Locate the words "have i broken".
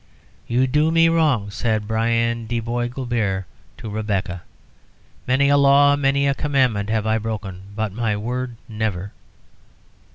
6.89-7.65